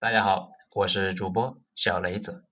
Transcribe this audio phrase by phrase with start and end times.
[0.00, 2.46] 大家好，我是主播小雷子。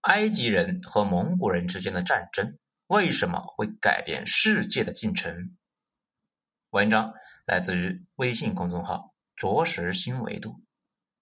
[0.00, 2.58] 埃及人和蒙古人之间的战争
[2.88, 5.56] 为什么会改变世界的进程？
[6.70, 7.14] 文章
[7.46, 10.60] 来自于微信公众号“着实新维度”，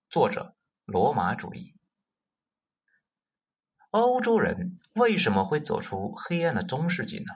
[0.09, 0.57] 作者
[0.87, 1.75] 罗马主义。
[3.91, 7.35] 欧洲人为什么会走出黑暗的中世纪呢？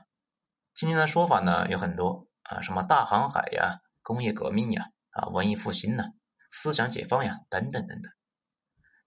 [0.73, 6.05] 今天的说法呢有很多啊，什么大航海呀、工业革命呀、啊文艺复兴呢？
[6.51, 8.13] 思想解放呀，等等等等。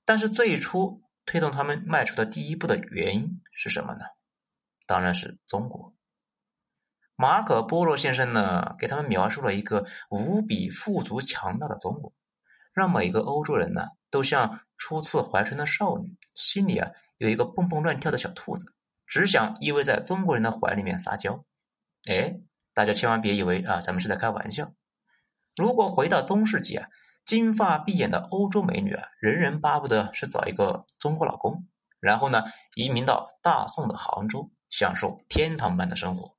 [0.06, 4.06] 但是最初推动他们迈出的第一步的原因是什么呢？
[4.86, 5.96] 当然是中国。
[7.16, 12.14] 马可·波罗先生呢，给他们描述了一个无比富足强大的中国，
[12.74, 18.74] 让每个欧洲人呢，都像初次怀春的少女，心里啊有一个蹦蹦乱跳的小兔子，
[19.06, 21.46] 只想依偎在中国人的怀里面撒娇。
[22.10, 22.42] 哎，
[22.74, 24.74] 大家千万别以为啊，咱们是在开玩笑。
[25.56, 26.90] 如果回到中世纪啊。
[27.26, 31.68] 金发碧眼的欧洲美女啊，人人巴不得是找一个中国老公，
[32.00, 32.44] 然后呢，
[32.76, 36.36] 移民到大宋的杭州，享受天堂般的生活。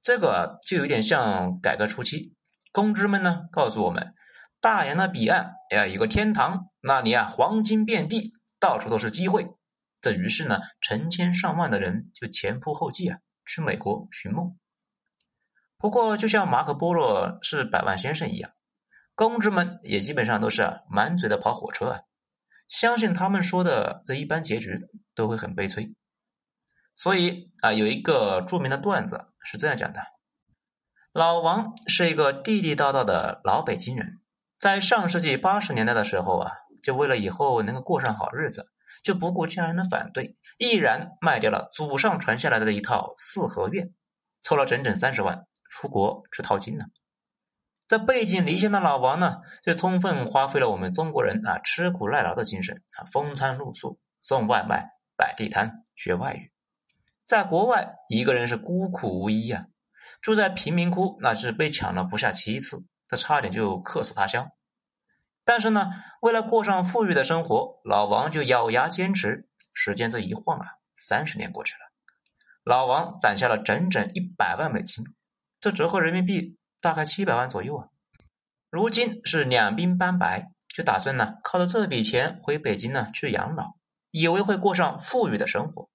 [0.00, 2.34] 这个就有点像改革初期，
[2.72, 4.14] 公知们呢告诉我们，
[4.60, 9.50] 大洋的彼岸呀有个天堂，那里啊黄金遍地，到处都是机会。
[10.00, 14.56] 这于是呢，成千上万的人就前仆后继啊，去美国寻梦。
[15.76, 18.50] 不过，就像马可波罗是百万先生一样。
[19.18, 22.00] 公知们也基本上都是满嘴的跑火车啊，
[22.68, 25.92] 相信他们说的这一般结局都会很悲催。
[26.94, 30.00] 所以啊，有一个著名的段子是这样讲的：
[31.12, 34.20] 老王是一个地地道道的老北京人，
[34.56, 36.52] 在上世纪八十年代的时候啊，
[36.84, 38.70] 就为了以后能够过上好日子，
[39.02, 43.92] 就不顾家人的反对，毅然卖掉了祖上传下来的一套四合院，
[44.42, 46.84] 凑了整整三十万，出国去淘金了。
[47.88, 56.52] 这背井离乡的老王呢，就充分发挥了我们中国人啊吃苦耐劳的精神啊，风餐露宿，送外卖，摆地摊，学外语。
[57.24, 59.68] 在国外，一个人是孤苦无依啊，
[60.20, 64.50] 住在贫民窟，那是被抢了不下七次，这差点就客死他乡。
[65.46, 69.48] 但是呢，为了过上富裕的生活，老王就咬牙坚持。
[69.72, 71.80] 时间这一晃啊，三十年过去了，
[72.64, 75.06] 老王攒下了整整一百万美金，
[75.58, 76.58] 这折合人民币。
[76.80, 77.88] 大概七百万左右啊，
[78.70, 83.74] 如今是两鬓斑白，就打算呢靠着这笔钱回北京呢去养老，
[84.10, 85.90] 以为会过上富裕的生活。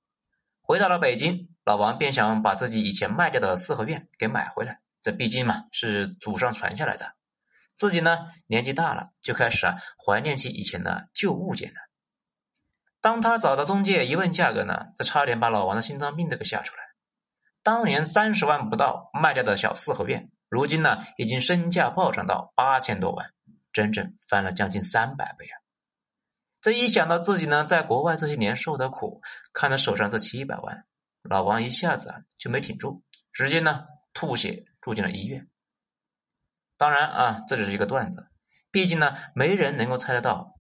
[0.62, 7.16] 回到了北京，老王便想把自己以前卖掉的四合院给买回来，这毕竟嘛是祖上传下来的。
[7.76, 11.78] 自己呢年纪大了，就开始啊怀念起以前的旧物件了。
[13.02, 16.84] 当他找到中介一问价格呢，这差点把老王的心脏病都给吓出来。
[17.62, 20.30] 当年三十万不到卖掉的小四合院。
[20.54, 23.34] 如今呢，已经身价暴涨到八千多万，
[23.72, 25.58] 整整翻了将近三百倍啊！
[26.62, 30.86] 这一想到自己呢，在国外这些年受的苦，看着手上这七百万，
[31.24, 35.50] 老王一下子啊就没挺住，直接呢吐血住进了医院。
[36.78, 38.30] 当然啊，这只是一个段子，
[38.70, 40.60] 毕竟呢，没人能够猜得到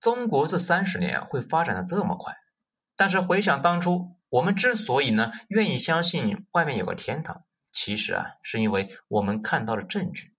[0.00, 2.34] 中国这三十年会发展的这么快。
[2.96, 7.44] 但是回想当初，我们之所以呢愿意相信外面有个天堂。
[7.72, 10.34] 其实啊，是因为我们看到了证据。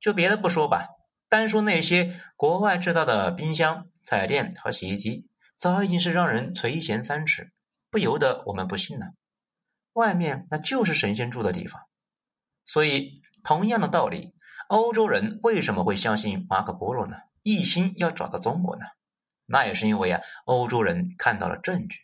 [0.00, 0.88] 就别的不说吧，
[1.28, 7.52] 单说那些国外制造的冰箱、彩电和洗衣机，早已经是让人垂涎三尺，
[7.90, 9.06] 不由得我们不信了。
[9.92, 11.82] 外面那就是神仙住的地方。
[12.64, 14.34] 所以，同样的道理，
[14.68, 17.16] 欧洲人为什么会相信马可波罗呢？
[17.42, 18.84] 一心要找到中国呢？
[19.46, 22.00] 那也是因为啊，欧洲人看到了证据，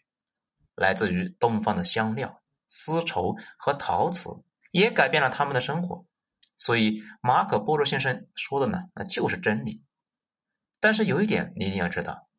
[0.74, 2.41] 来自于东方的香料。
[2.74, 4.30] 丝绸和陶瓷
[4.70, 6.06] 也改变了他们的生活，
[6.56, 9.84] 所以马可波罗先生说的呢，那就是真理。
[10.80, 12.30] 但是有一点你一定要知道，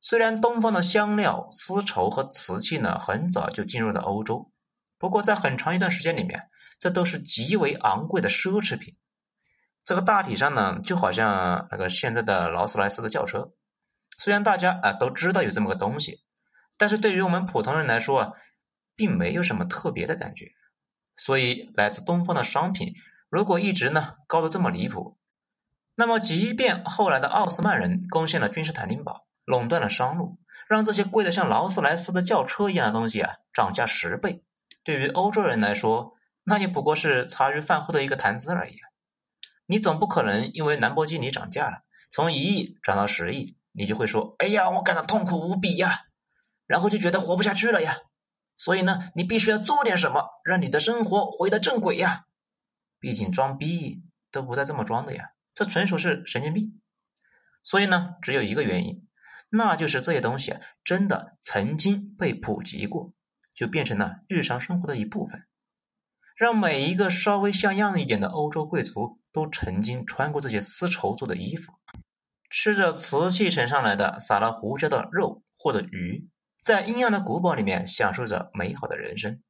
[0.00, 4.50] 虽然东方的香料、丝绸和瓷器呢，很早就进入了欧洲，
[4.98, 6.50] 不过在很长一段时间里面，
[6.80, 8.96] 这都是极为昂贵的奢侈品。
[9.84, 13.52] 这个大体上呢，就好像那个现在的劳斯莱斯的轿车，
[14.18, 16.24] 虽然大家啊都知道有这么个东西，
[16.76, 18.32] 但是对于我们普通人来说啊。
[18.98, 20.46] 并没有什么特别的感觉，
[21.16, 22.94] 所以来自东方的商品
[23.30, 25.16] 如果一直呢高的这么离谱，
[25.94, 34.42] 那么即便后来的奥斯曼人攻陷了君士坦丁堡，垄断了商路，让这些贵的像劳斯莱斯的轿车一样的东西啊涨价十倍，
[34.82, 38.74] 对于欧洲人来说，那也不过是茶余饭后的一个谈资而已。
[39.66, 46.06] 你总不可能因为兰博基尼涨价了，从一亿涨到十亿，你就会说：“哎呀，我感到痛苦无比呀！”
[46.66, 47.98] 然后就觉得活不下去了呀。
[48.58, 52.26] 所以呢，你必须要做点什么，让你的生活回到正轨呀！
[52.98, 54.02] 毕竟装逼
[54.32, 56.80] 都不带这么装的呀，这纯属是神经病。
[57.62, 59.06] 所以呢，只有一个原因，
[59.48, 63.12] 那就是这些东西啊，真的曾经被普及过，
[63.54, 65.46] 就变成了日常生活的一部分，
[66.36, 71.74] 让每一个稍微像样一点的欧洲贵族都曾经穿过这些丝绸做的衣服，
[72.50, 76.28] 吃着瓷器盛上来的撒了胡椒的肉或者鱼，
[76.68, 79.42] 在阴暗的古堡里面享受着美好的人生。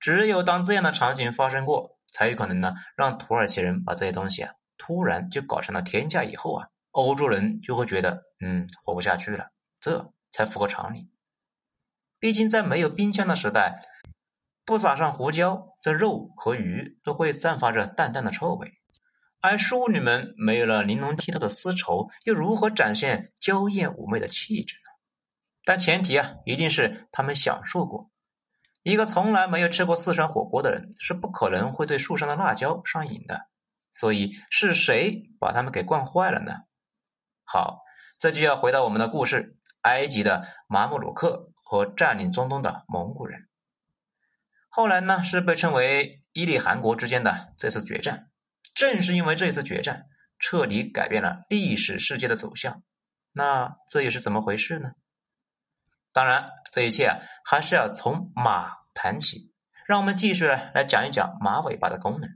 [0.00, 6.68] 只有当这样的场景发生过，才有可能呢，让土耳其人把这些东西啊，突然就搞成了天价以后啊。
[6.92, 9.50] 欧洲人就会觉得，嗯，活不下去了，
[9.80, 11.10] 这才符合常理。
[12.18, 13.82] 毕竟在没有冰箱的时代，
[14.64, 18.72] 不撒上胡椒，这肉和鱼都会散发着淡淡的臭味。
[19.42, 24.76] 而淑女们没有了玲珑剔透的丝绸，又如何展现娇艳妩媚的气质？
[25.66, 28.12] 但前提啊，一定是他们享受过。
[28.84, 33.48] 一个从来没有吃过四川火锅的人，是不可能会对树上的辣椒上瘾的。
[33.92, 36.52] 所以，是谁把他们给惯坏了呢？
[37.42, 37.80] 好，
[38.20, 43.48] 这就要回到我们的故事：埃及的马穆鲁克和占领中东的蒙古人。
[44.68, 48.30] 后来呢，是被称为伊利汗国之间的这次决战。
[48.72, 50.06] 正是因为这次决战，
[50.38, 52.84] 彻底改变了历史世界的走向。
[53.32, 54.92] 那这又是怎么回事呢？
[56.16, 59.52] 当然，这一切，还是要从马谈起。
[59.86, 62.30] 让我们继续来讲一讲马尾巴的功能。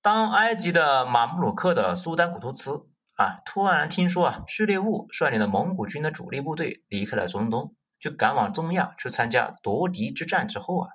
[0.00, 2.88] 当埃及的马穆鲁克的苏丹古图兹。
[3.16, 3.42] 啊！
[3.44, 10.48] 突然听说啊，序列兀率领的蒙古军的主力部队离开了中东，就赶往中亚去参加夺嫡之战。
[10.48, 10.88] 之后啊，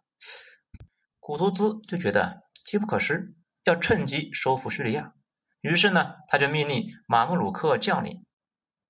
[1.20, 5.14] 古图兹就觉得机不可失，要趁机收复叙利亚。
[5.62, 8.25] 于是呢，他就命令马穆鲁克将领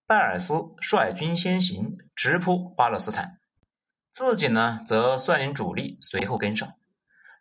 [0.07, 3.40] 拜尔斯率军先行，直扑巴勒斯坦，
[4.12, 6.74] 自己呢则率领主力随后跟上。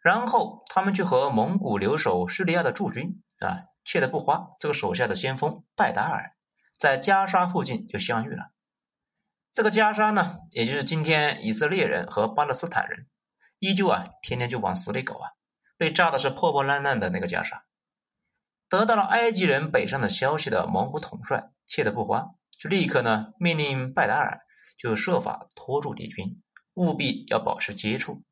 [0.02, 3.64] 然后他们就和蒙古留守叙利亚的驻军啊。
[3.87, 6.32] 切的不花，这个手下的先锋拜达尔
[6.78, 8.50] 在加沙附近就相遇了。
[9.52, 13.06] 这个加沙呢，也就是今天以色列人和巴勒斯坦人
[13.58, 15.32] 依旧啊，天天就往死里搞啊，
[15.76, 17.67] 被炸的是破破烂烂的那个加沙。
[18.70, 24.40] 得到了埃及人北上的消息的蒙古统帅切的不花，就立刻呢命令拜达尔
[24.78, 26.42] 就设法拖住敌军，
[26.74, 28.22] 务必要保持接触。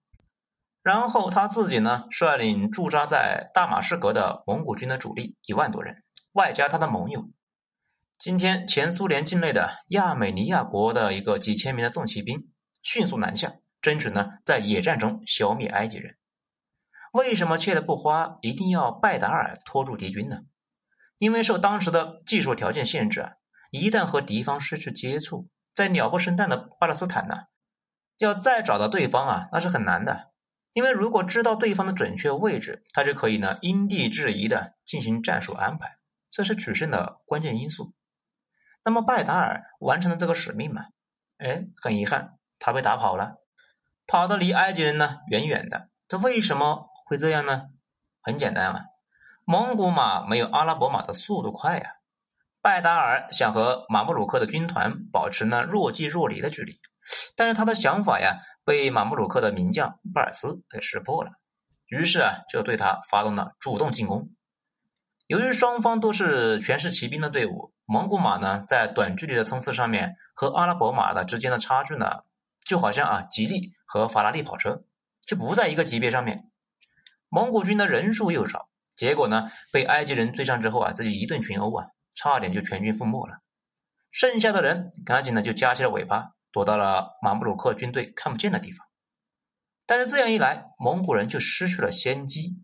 [0.82, 6.02] 然后他自己呢，率领驻扎在大马士革的蒙古军的主力一万多人，
[6.32, 7.30] 外加他的盟友，
[8.18, 12.50] 今天前苏联境内的亚美尼亚国的一个几千名的重骑兵，
[12.82, 16.16] 迅速南下，争取呢在野战中消灭埃及人。
[17.12, 20.38] 为什么切的不花一定要拜达尔拖住敌军呢？
[21.18, 23.32] 因为受当时的技术条件限制啊，
[23.72, 27.44] 一旦和敌方失去接触，在鸟不生蛋的巴勒斯坦呢，
[28.18, 30.30] 要再找到对方啊，那是很难的。
[30.74, 35.96] 因为如果知道对方的准确位置，他就可以呢因地制宜的进行战术安排，
[36.30, 37.94] 这是取胜的关键因素。
[38.84, 40.88] 那么拜达尔完成了这个使命嘛？
[41.38, 43.36] 哎，很遗憾，他被打跑了，
[44.06, 45.88] 跑得离埃及人呢远远的。
[46.08, 47.70] 这为什么会这样呢？
[48.20, 48.84] 很简单啊，
[49.46, 51.94] 蒙古马没有阿拉伯马的速度快呀。
[52.62, 56.72] 拜达尔想和马穆鲁克的军团保持呢若即若离的距离，
[57.36, 58.38] 但是他的想法呀。
[58.64, 61.32] 被马穆鲁克的名将巴尔斯给识破了，
[61.88, 64.30] 于是啊，就对他发动了主动进攻。
[65.26, 72.20] 由于双方都是全是骑兵的队伍，蒙古马呢在短距离的冲刺上面和阿拉伯马的之间的差距呢，
[72.64, 74.84] 就好像啊吉利和法拉利跑车
[75.26, 76.48] 就不在一个级别上面。
[77.28, 83.38] 蒙古军的人数又少，结果呢被埃及人追上之后啊，自己一顿群殴啊，差点就全军覆没了。
[84.10, 86.32] 剩下的人赶紧的就夹起了尾巴。
[86.54, 88.86] 躲到了马布鲁克军队看不见的地方，
[89.86, 92.62] 但是这样一来，蒙古人就失去了先机。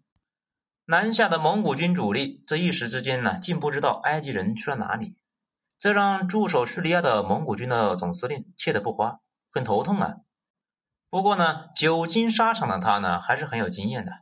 [0.85, 5.17] 南下的蒙古军主力这一时之间呢，竟不知道埃及人去了哪里，
[5.79, 10.17] 这让驻守叙利亚的蒙古军的总司令气的不花，很头痛啊。
[11.09, 14.13] 不过呢，久经沙场的他呢，还是很有经验的。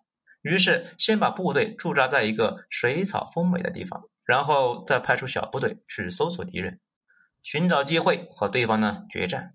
[0.42, 6.80] 于是先把部队驻扎在一个水草丰美的地方，然后再派出小部队去搜索敌人。
[7.42, 9.54] 寻找机会和对方呢决战。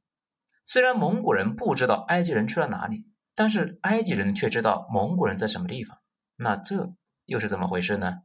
[0.66, 5.98] 虽然蒙古人不知道埃及人去了哪里，但是埃及人却知道蒙古人在什么地方。
[6.38, 6.94] 那这
[7.26, 8.24] 又是怎么回事呢？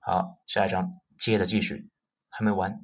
[0.00, 1.88] 好，下一章接着继续，
[2.28, 2.80] 还没完。